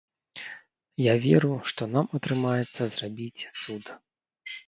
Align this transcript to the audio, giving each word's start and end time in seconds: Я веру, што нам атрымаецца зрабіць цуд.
Я 1.01 1.13
веру, 1.25 1.51
што 1.71 1.81
нам 1.95 2.05
атрымаецца 2.19 2.81
зрабіць 2.95 3.47
цуд. 3.59 3.83